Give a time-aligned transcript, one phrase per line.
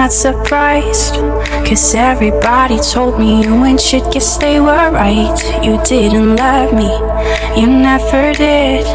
[0.00, 1.16] not surprised.
[1.68, 5.36] Cause everybody told me you ain't shit, guess they were right.
[5.62, 6.90] You didn't love me,
[7.60, 8.86] you never did.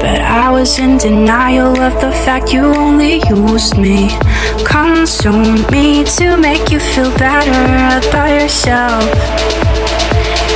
[0.00, 3.98] But I was in denial of the fact you only used me.
[4.64, 7.62] Consumed me to make you feel better
[7.98, 9.02] about yourself.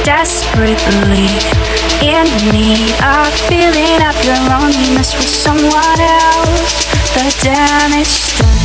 [0.04, 1.26] Desperately
[2.14, 8.59] in need of feeling up your loneliness with someone else the damage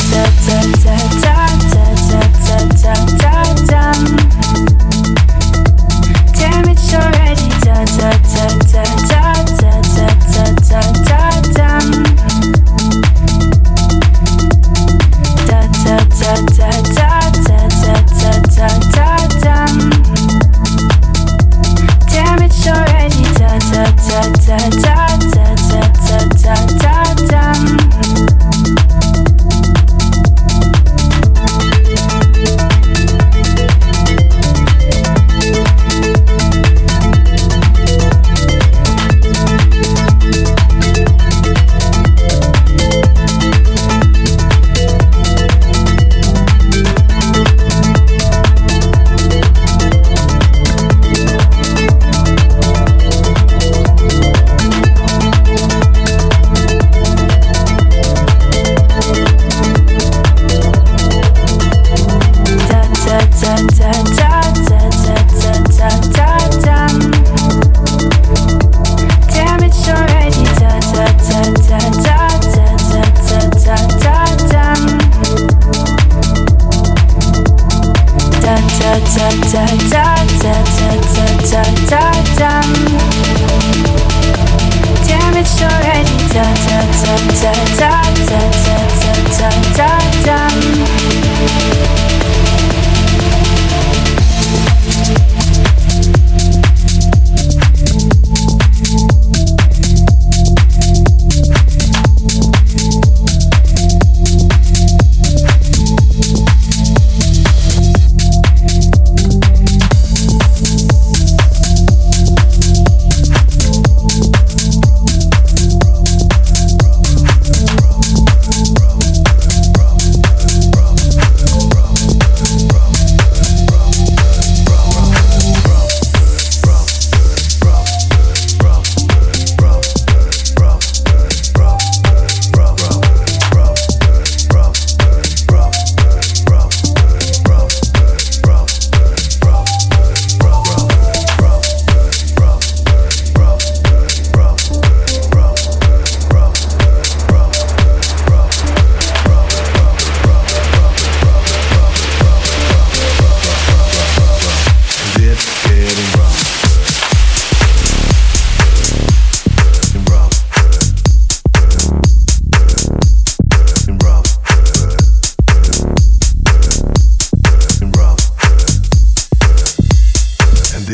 [6.34, 7.50] Damage already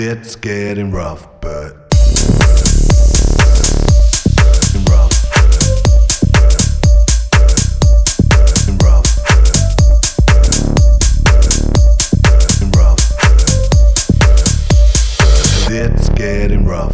[0.02, 1.78] it's getting rough, but.
[15.74, 16.94] It's getting rough,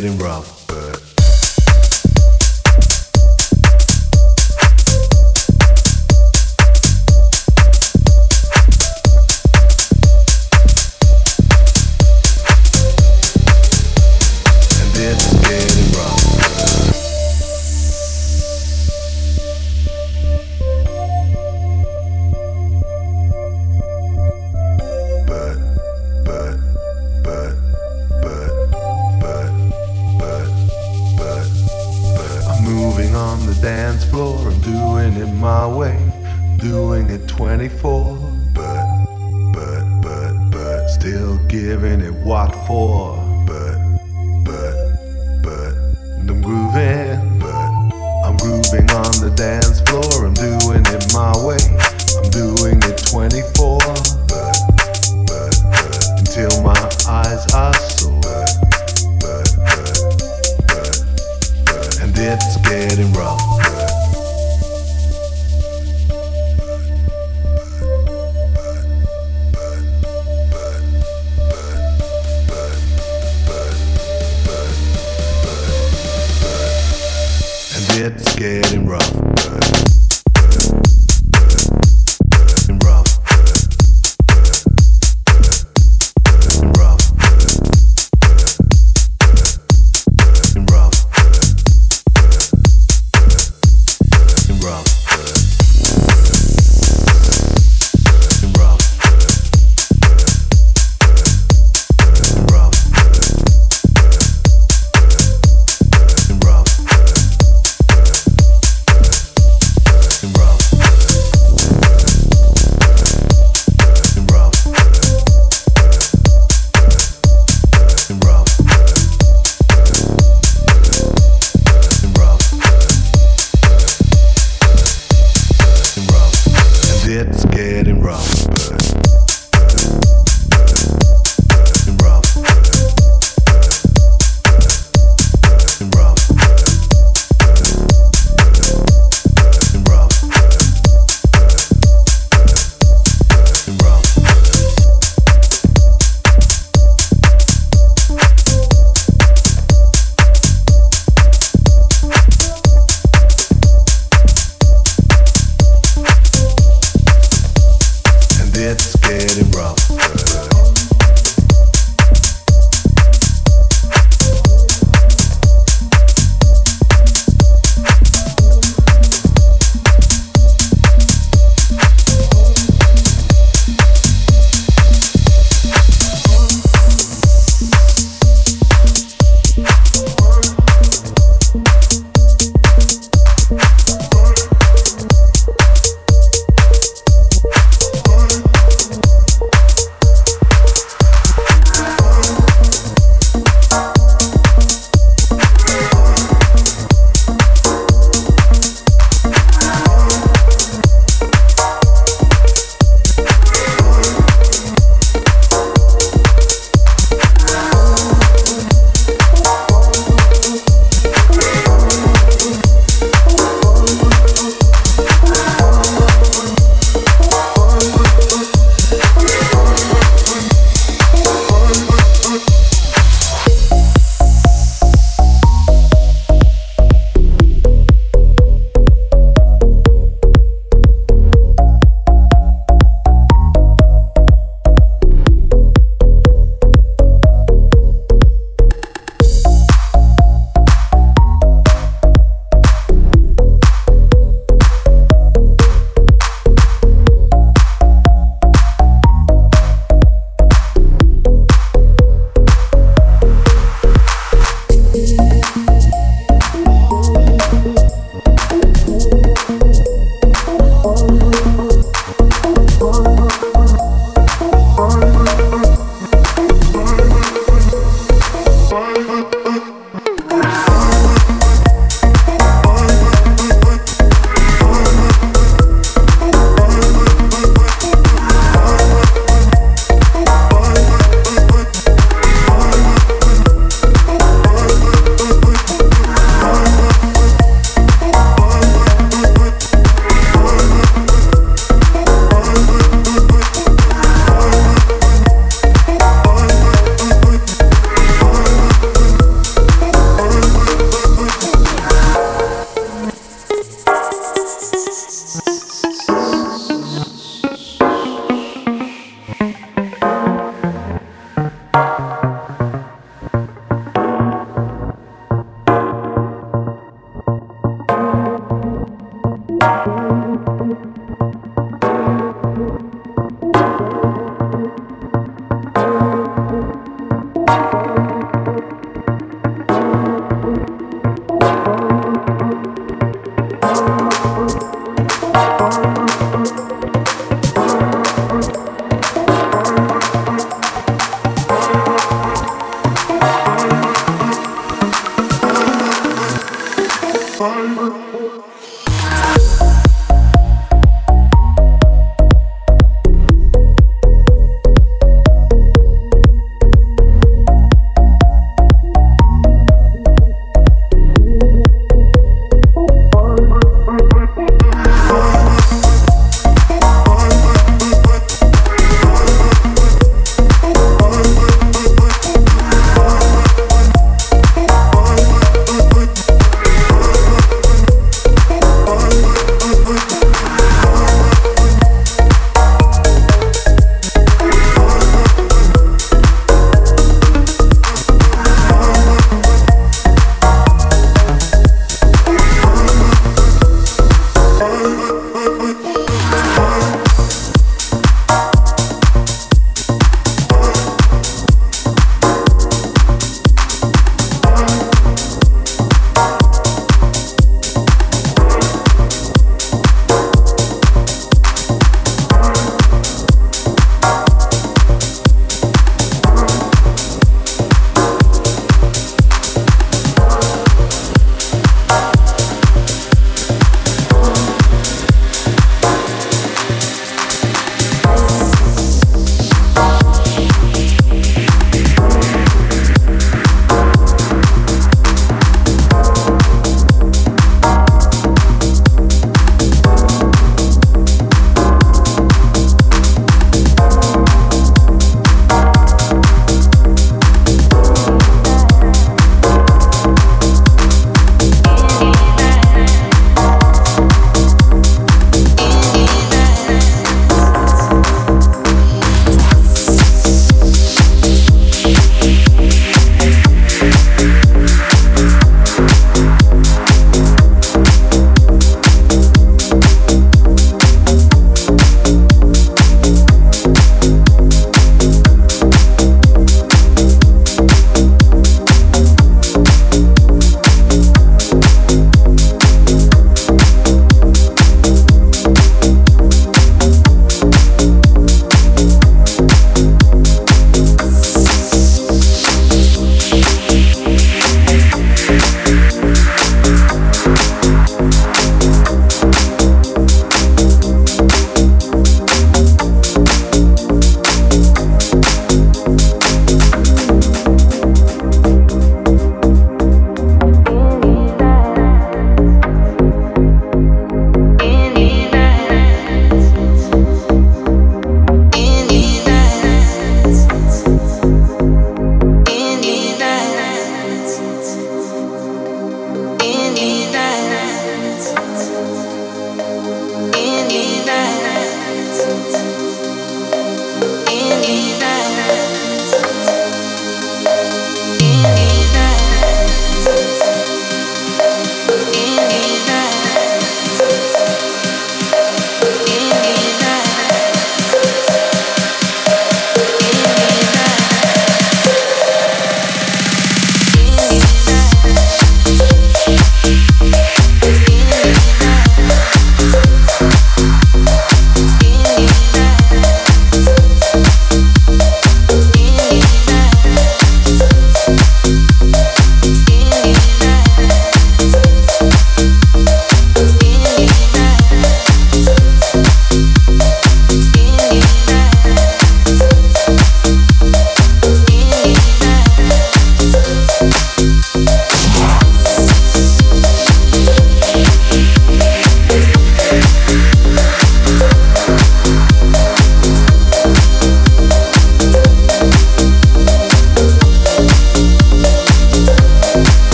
[0.00, 0.59] getting rough,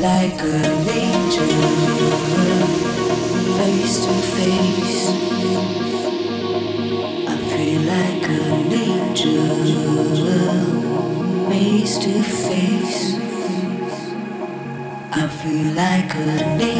[0.00, 1.46] like an angel,
[3.58, 5.08] face to face.
[7.26, 9.56] I feel like an angel,
[11.50, 13.16] face to face.
[15.12, 16.77] I feel like an angel.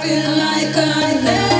[0.00, 1.57] feel like I never